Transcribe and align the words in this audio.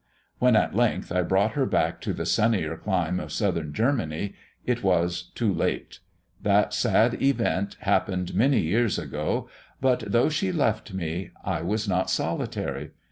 When 0.39 0.55
at 0.55 0.73
length 0.75 1.11
I 1.11 1.21
brought 1.21 1.51
her 1.51 1.67
back 1.67 2.01
to 2.01 2.11
the 2.11 2.25
sunnier 2.25 2.75
clime 2.75 3.19
of 3.19 3.31
Southern 3.31 3.71
Germany, 3.71 4.33
it 4.65 4.81
was 4.81 5.29
too 5.35 5.53
late. 5.53 5.99
That 6.41 6.73
sad 6.73 7.21
event 7.21 7.77
happened 7.81 8.33
many 8.33 8.61
years 8.61 8.97
ago, 8.97 9.47
but 9.79 9.99
though 10.07 10.29
she 10.29 10.51
left 10.51 10.91
me, 10.91 11.29
I 11.45 11.61
was 11.61 11.87
not 11.87 12.09
solitary. 12.09 12.93